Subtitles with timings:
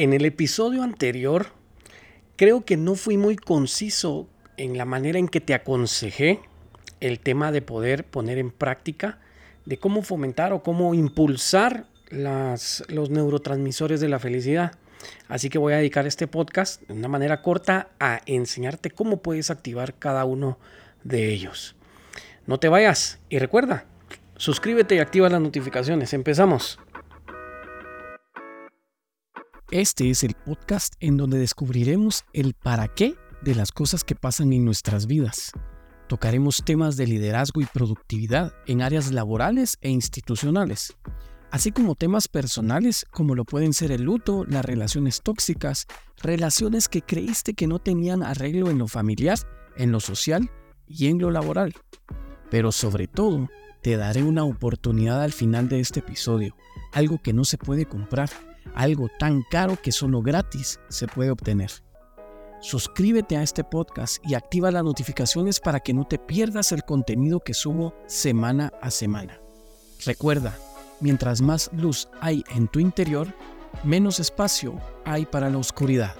[0.00, 1.48] En el episodio anterior,
[2.36, 6.40] creo que no fui muy conciso en la manera en que te aconsejé
[7.00, 9.18] el tema de poder poner en práctica,
[9.66, 14.72] de cómo fomentar o cómo impulsar las, los neurotransmisores de la felicidad.
[15.28, 19.50] Así que voy a dedicar este podcast de una manera corta a enseñarte cómo puedes
[19.50, 20.58] activar cada uno
[21.04, 21.76] de ellos.
[22.46, 23.84] No te vayas y recuerda,
[24.38, 26.14] suscríbete y activa las notificaciones.
[26.14, 26.78] Empezamos.
[29.70, 34.52] Este es el podcast en donde descubriremos el para qué de las cosas que pasan
[34.52, 35.52] en nuestras vidas.
[36.08, 40.96] Tocaremos temas de liderazgo y productividad en áreas laborales e institucionales,
[41.52, 45.86] así como temas personales como lo pueden ser el luto, las relaciones tóxicas,
[46.20, 49.38] relaciones que creíste que no tenían arreglo en lo familiar,
[49.76, 50.50] en lo social
[50.88, 51.74] y en lo laboral.
[52.50, 53.48] Pero sobre todo,
[53.82, 56.56] te daré una oportunidad al final de este episodio,
[56.90, 58.30] algo que no se puede comprar
[58.74, 61.70] algo tan caro que solo gratis se puede obtener.
[62.60, 67.40] Suscríbete a este podcast y activa las notificaciones para que no te pierdas el contenido
[67.40, 69.40] que subo semana a semana.
[70.04, 70.56] Recuerda,
[71.00, 73.28] mientras más luz hay en tu interior,
[73.82, 76.14] menos espacio hay para la oscuridad.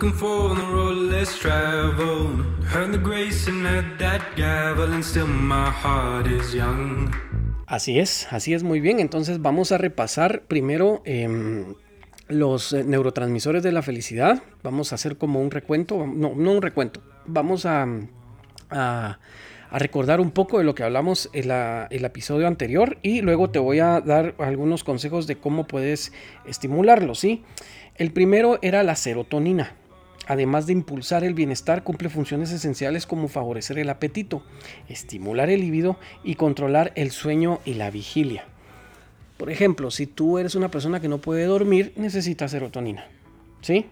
[0.00, 0.54] Looking for
[1.40, 2.44] traveled.
[2.72, 5.04] Heard the grace and heard that gavel, and
[5.42, 7.10] my heart is young.
[7.66, 9.00] Así es, así es muy bien.
[9.00, 11.74] Entonces vamos a repasar primero eh,
[12.28, 14.40] los eh, neurotransmisores de la felicidad.
[14.62, 17.02] Vamos a hacer como un recuento, no, no un recuento.
[17.26, 17.84] Vamos a,
[18.70, 19.18] a,
[19.72, 23.80] recordar un poco de lo que hablamos en el episodio anterior y luego te voy
[23.80, 26.12] a dar algunos consejos de cómo puedes
[26.46, 27.42] estimularlo, ¿sí?
[27.96, 29.74] El primero era la serotonina.
[30.28, 34.42] Además de impulsar el bienestar, cumple funciones esenciales como favorecer el apetito,
[34.86, 38.44] estimular el líbido y controlar el sueño y la vigilia.
[39.38, 43.06] Por ejemplo, si tú eres una persona que no puede dormir, necesitas serotonina.
[43.62, 43.86] ¿Sí?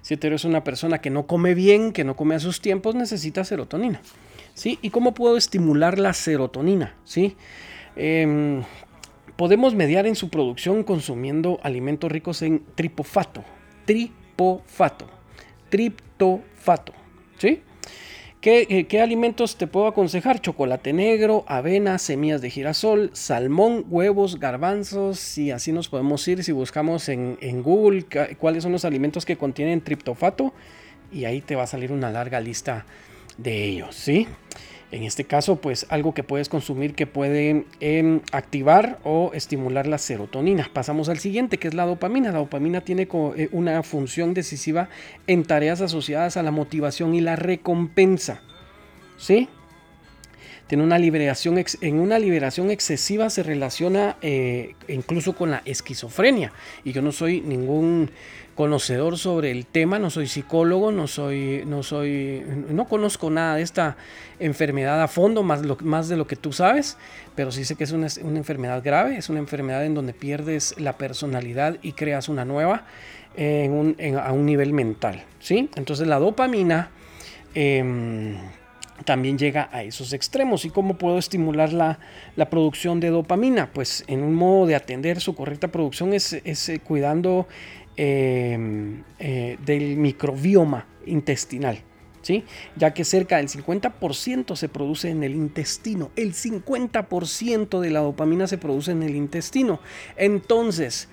[0.00, 2.94] Si tú eres una persona que no come bien, que no come a sus tiempos,
[2.94, 4.00] necesitas serotonina.
[4.54, 4.78] ¿Sí?
[4.82, 6.94] ¿Y cómo puedo estimular la serotonina?
[7.04, 7.34] ¿Sí?
[7.96, 8.62] Em,
[9.34, 13.42] podemos mediar en su producción consumiendo alimentos ricos en tripofato,
[13.86, 15.19] tripofato,
[15.70, 16.92] triptofato.
[17.38, 17.62] ¿Sí?
[18.40, 20.40] ¿Qué, ¿Qué, alimentos te puedo aconsejar?
[20.40, 26.52] Chocolate negro, avena, semillas de girasol, salmón, huevos, garbanzos y así nos podemos ir si
[26.52, 28.06] buscamos en, en Google
[28.38, 30.54] cuáles son los alimentos que contienen triptofato
[31.12, 32.86] y ahí te va a salir una larga lista
[33.36, 34.26] de ellos, ¿sí?
[34.92, 39.98] En este caso, pues algo que puedes consumir que puede em, activar o estimular la
[39.98, 40.68] serotonina.
[40.72, 42.32] Pasamos al siguiente, que es la dopamina.
[42.32, 43.06] La dopamina tiene
[43.36, 44.88] eh, una función decisiva
[45.28, 48.42] en tareas asociadas a la motivación y la recompensa.
[49.16, 49.48] ¿Sí?
[50.70, 56.52] Tiene una liberación, en una liberación excesiva se relaciona eh, incluso con la esquizofrenia.
[56.84, 58.08] Y yo no soy ningún
[58.54, 63.62] conocedor sobre el tema, no soy psicólogo, no soy, no soy, no conozco nada de
[63.62, 63.96] esta
[64.38, 66.96] enfermedad a fondo, más, lo, más de lo que tú sabes,
[67.34, 70.96] pero sí sé que es una, enfermedad grave, es una enfermedad en donde pierdes la
[70.96, 72.84] personalidad y creas una nueva
[73.34, 75.68] en un, a un nivel mental, ¿sí?
[75.74, 76.90] Entonces la dopamina
[77.56, 78.38] eh,
[79.04, 80.64] también llega a esos extremos.
[80.64, 81.98] ¿Y cómo puedo estimular la,
[82.36, 83.70] la, producción de dopamina?
[83.72, 87.46] Pues en un modo de atender su correcta producción es, eh, cuidando
[88.02, 91.82] Em, eh, del microbioma intestinal.
[92.22, 92.44] ¿Sí?
[92.76, 96.10] ya que cerca del 50% se produce en el intestino.
[96.16, 99.80] El 50% de la dopamina se produce en el intestino.
[100.16, 101.08] Entonces,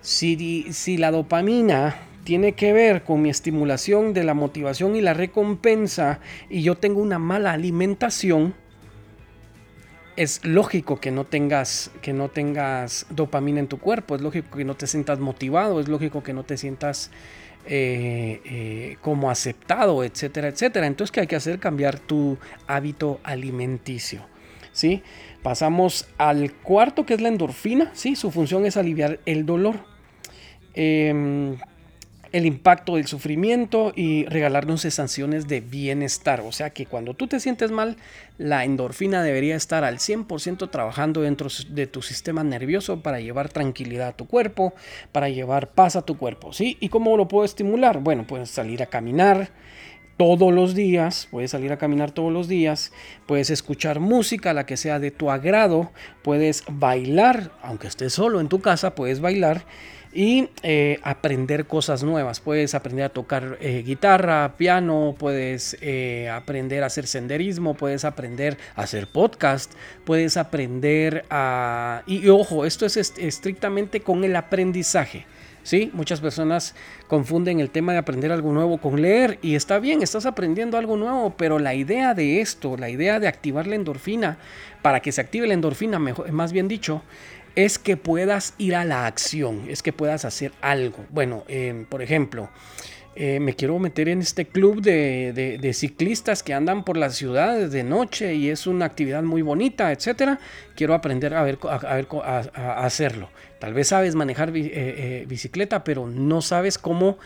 [0.00, 5.14] si, si la dopamina tiene que ver con mi estimulación de la motivación y la
[5.14, 8.52] recompensa y yo tengo una mala alimentación,
[10.14, 14.66] es lógico que no tengas que no tengas dopamina en tu cuerpo, es lógico que
[14.66, 17.10] no te sientas motivado, es lógico que no te sientas
[17.64, 20.86] eh, eh, como aceptado, etcétera, etcétera.
[20.86, 21.58] Entonces, ¿qué hay que hacer?
[21.58, 22.36] Cambiar tu
[22.66, 24.20] hábito alimenticio.
[24.72, 25.02] ¿sí?
[25.42, 27.90] Pasamos al cuarto, que es la endorfina.
[27.94, 28.16] ¿sí?
[28.16, 29.76] Su función es aliviar el dolor.
[30.74, 31.56] Em,
[32.32, 36.40] el impacto del sufrimiento y regalarnos sensaciones de bienestar.
[36.40, 37.96] O sea que cuando tú te sientes mal,
[38.38, 44.08] la endorfina debería estar al 100% trabajando dentro de tu sistema nervioso para llevar tranquilidad
[44.08, 44.74] a tu cuerpo,
[45.12, 46.52] para llevar paz a tu cuerpo.
[46.52, 46.76] ¿sí?
[46.80, 48.00] ¿Y cómo lo puedo estimular?
[48.00, 49.50] Bueno, puedes salir a caminar
[50.18, 52.92] todos los días, puedes salir a caminar todos los días,
[53.26, 55.92] puedes escuchar música, la que sea de tu agrado,
[56.22, 59.64] puedes bailar, aunque estés solo en tu casa, puedes bailar
[60.12, 62.40] y eh, aprender cosas nuevas.
[62.40, 68.56] Puedes aprender a tocar eh, guitarra, piano, puedes eh, aprender a hacer senderismo, puedes aprender
[68.74, 69.72] a hacer podcast,
[70.04, 72.02] puedes aprender a...
[72.06, 75.26] Y, ojo, esto es estrictamente con el aprendizaje.
[75.62, 75.90] ¿sí?
[75.92, 76.74] Muchas personas
[77.08, 80.96] confunden el tema de aprender algo nuevo con leer y está bien, estás aprendiendo algo
[80.96, 84.38] nuevo, pero la idea de esto, la idea de activar la endorfina,
[84.80, 87.02] para que se active la endorfina, mejor, más bien dicho,
[87.58, 91.04] es que puedas ir a la acción, es que puedas hacer algo.
[91.10, 92.50] Bueno, eh, por ejemplo,
[93.16, 97.82] eh, me quiero meter en este club de, ciclistas que andan por las ciudades de
[97.82, 100.38] noche y es una actividad muy bonita, etcétera.
[100.76, 103.28] Quiero aprender a, ver, a, hacerlo.
[103.58, 107.18] Tal vez sabes manejar eh, eh, bicicleta, pero no sabes cómo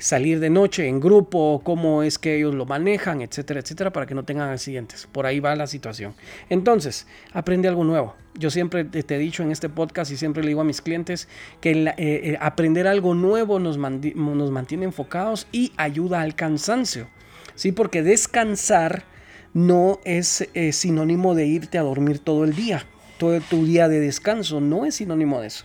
[0.00, 4.14] salir de noche en grupo, cómo es que ellos lo manejan, etcétera, etcétera, para que
[4.14, 5.06] no tengan accidentes.
[5.10, 6.14] Por ahí va la situación.
[6.48, 8.14] Entonces, aprende algo nuevo.
[8.34, 11.28] Yo siempre te he dicho en este podcast y siempre le digo a mis clientes
[11.60, 17.08] que aprender algo nuevo nos, mantiene enfocados y ayuda al cansancio.
[17.56, 17.72] ¿sí?
[17.72, 19.04] Porque descansar
[19.52, 22.86] no es eh, sinónimo de irte a dormir todo el día.
[23.18, 25.64] Todo tu día de descanso no es sinónimo de eso.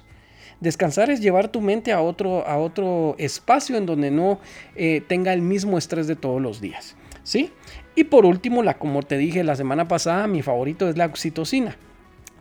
[0.60, 4.40] Descansar es llevar tu mente a otro, a otro espacio en donde no
[4.76, 6.96] eh, tenga el mismo estrés de todos los días.
[7.24, 7.52] ¿sí?
[7.96, 11.76] Y por último, la, como te dije la semana pasada, mi favorito es la oxitocina.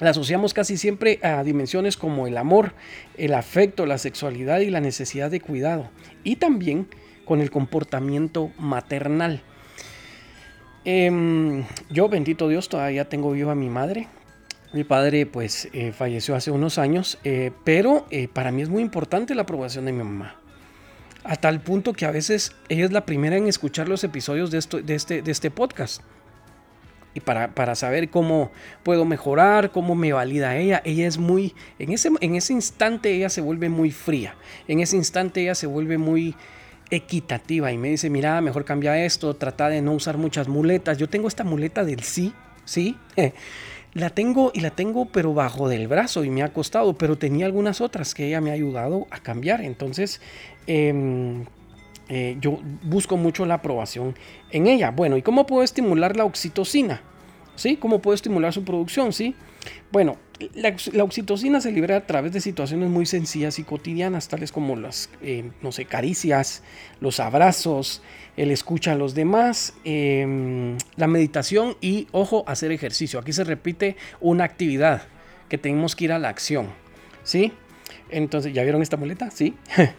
[0.00, 2.74] La asociamos casi siempre a dimensiones como el amor,
[3.16, 5.90] el afecto, la sexualidad y la necesidad de cuidado.
[6.24, 6.88] Y también
[7.24, 9.42] con el comportamiento maternal.
[10.84, 14.08] Em, yo, bendito Dios, todavía tengo viva a mi madre.
[14.72, 18.82] Mi padre pues eh, falleció hace unos años, eh, pero eh, para mí es muy
[18.82, 20.36] importante la aprobación de mi mamá.
[21.24, 24.58] A tal punto que a veces ella es la primera en escuchar los episodios de,
[24.58, 26.02] esto, de, este, de este podcast
[27.14, 28.50] y para, saber cómo
[28.82, 30.80] puedo mejorar, cómo me valida ella.
[30.84, 34.34] Ella es muy, en ese, en ese instante ella se vuelve muy fría,
[34.68, 36.34] en ese instante ella se vuelve muy
[36.90, 40.98] equitativa y me dice, mira, mejor cambia esto, trata de no usar muchas muletas.
[40.98, 42.34] Yo tengo esta muleta del sí,
[42.64, 42.96] sí.
[43.94, 47.46] La tengo y la tengo pero bajo del brazo y me ha costado, pero tenía
[47.46, 49.60] algunas otras que ella me ha ayudado a cambiar.
[49.62, 50.20] Entonces,
[50.66, 51.44] em,
[52.08, 54.14] eh, yo busco mucho la aprobación
[54.50, 54.90] en ella.
[54.90, 57.02] Bueno, ¿y cómo puedo estimular la oxitocina?
[57.54, 57.76] ¿Sí?
[57.76, 59.12] ¿Cómo puedo estimular su producción?
[59.12, 59.34] ¿Sí?
[59.90, 60.16] Bueno,
[60.54, 65.10] la, oxitocina se libera a través de situaciones muy sencillas y cotidianas, tales como las,
[65.22, 66.62] eh, no sé, caricias,
[67.00, 68.02] los abrazos,
[68.36, 73.20] el escucha a los demás, em, la meditación y, ojo, hacer ejercicio.
[73.20, 75.02] Aquí se repite una actividad
[75.48, 76.68] que tenemos que ir a la acción.
[77.22, 77.52] ¿Sí?
[78.10, 79.30] Entonces, ¿ya vieron esta muleta?
[79.30, 79.54] Sí.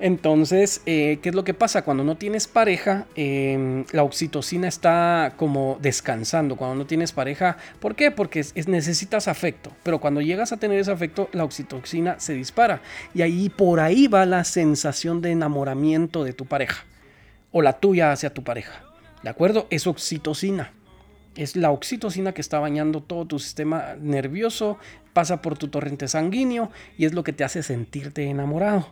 [0.00, 1.82] Entonces, eh, ¿qué es lo que pasa?
[1.82, 6.56] Cuando no tienes pareja, em, la oxitocina está como descansando.
[6.56, 8.10] Cuando no tienes pareja, ¿por qué?
[8.10, 9.72] Porque necesitas afecto.
[9.82, 12.80] Pero cuando llegas a tener ese afecto, la oxitocina se dispara.
[13.14, 16.84] Y ahí por ahí va la sensación de enamoramiento de tu pareja.
[17.50, 18.84] O la tuya hacia tu pareja.
[19.22, 19.66] ¿De acuerdo?
[19.70, 20.72] Es oxitocina.
[21.38, 24.76] Es la oxitocina que está bañando todo tu sistema nervioso,
[25.12, 28.88] pasa por tu torrente sanguíneo y es lo que te hace sentirte enamorado.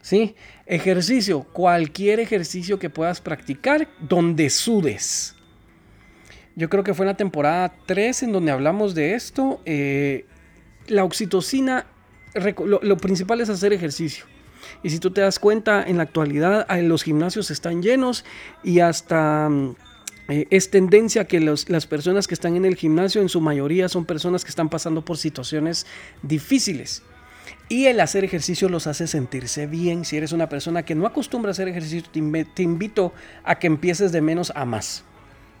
[0.00, 0.34] ¿sí?
[0.64, 5.34] Ejercicio, cualquier ejercicio que puedas practicar donde sudes.
[6.54, 9.60] Yo creo que fue en la temporada 3 en donde hablamos de esto.
[9.66, 10.24] Eh,
[10.86, 11.84] la oxitocina,
[12.34, 14.24] lo, principal es hacer ejercicio.
[14.82, 18.24] Y si tú te das cuenta, en la actualidad los gimnasios están llenos
[18.64, 19.76] y hasta mm,
[20.28, 24.04] eh, es tendencia que las personas que están en el gimnasio en su mayoría son
[24.04, 25.86] personas que están pasando por situaciones
[26.22, 27.02] difíciles.
[27.68, 30.04] Y el hacer ejercicio los hace sentirse bien.
[30.04, 33.12] Si eres una persona que no acostumbra a hacer ejercicio, te, invito
[33.44, 35.04] a que empieces de menos a más.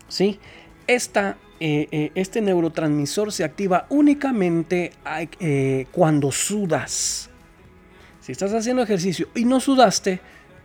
[0.08, 0.38] ¿Sí?
[0.86, 4.92] Esta, eh, eh, este neurotransmisor se activa únicamente
[5.92, 7.30] cuando sudas.
[8.20, 10.20] Si estás haciendo ejercicio y no sudaste,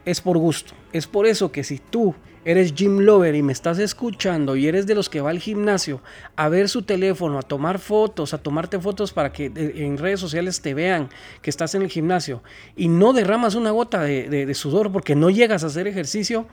[0.05, 0.73] es por gusto.
[0.93, 4.87] Es por eso que si tú eres gym lover y me estás escuchando y eres
[4.87, 6.01] de los que va al gimnasio
[6.35, 10.19] a ver su teléfono, a tomar fotos, a tomarte fotos para que eh, en redes
[10.19, 11.09] sociales te vean
[11.41, 12.41] que estás en el gimnasio
[12.75, 16.45] y no derramas una gota de, sudor porque no llegas a hacer ejercicio,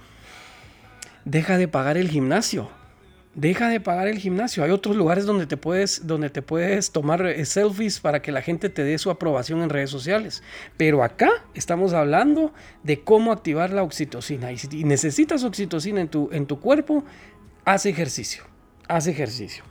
[1.24, 2.70] deja de pagar el gimnasio
[3.38, 4.64] deja de pagar el gimnasio.
[4.64, 8.42] Hay otros lugares donde te puedes, donde te puedes tomar eh, selfies para que la
[8.42, 10.42] gente te dé su aprobación en redes sociales.
[10.76, 12.52] Pero acá estamos hablando
[12.82, 14.50] de cómo activar la oxitocina.
[14.50, 17.04] Y si necesitas oxitocina en tu, en tu cuerpo,
[17.64, 18.42] haz ejercicio.
[18.88, 19.62] Haz ejercicio.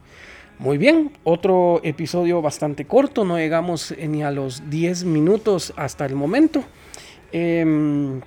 [0.60, 6.16] Muy bien, otro episodio bastante corto, no llegamos ni a los 10 minutos hasta el
[6.16, 6.64] momento.
[7.32, 8.22] Em,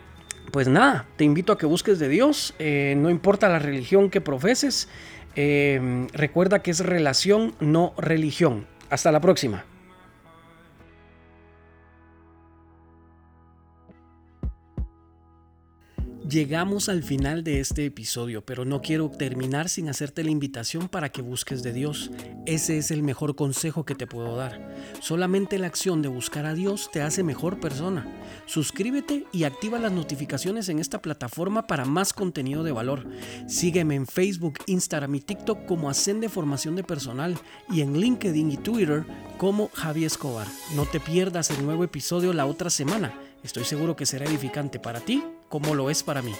[0.53, 4.21] pues nada, te invito a que busques de Dios, eh, no importa la religión que
[4.21, 4.89] profeses,
[5.37, 8.67] Em, recuerda que es relación, no religión.
[8.91, 9.65] Hasta la próxima.
[16.31, 21.09] Llegamos al final de este episodio, pero no quiero terminar sin hacerte la invitación para
[21.09, 22.13] que busques de Dios.
[22.47, 24.71] Ese es el mejor consejo que te puedo dar.
[25.01, 28.07] Solamente la acción de buscar a Dios te hace mejor persona.
[28.47, 33.09] Suscríbete y activa las notificaciones en esta plataforma para más contenido de valor.
[33.49, 37.37] Sígueme en Facebook, Instagram y TikTok como Ascende Formación de Personal
[37.69, 39.05] y en LinkedIn y Twitter
[39.37, 40.47] como Javi Escobar.
[40.77, 43.19] No te pierdas el nuevo episodio la otra semana.
[43.43, 46.35] Estoy seguro que será edificante para ti como lo es para mí.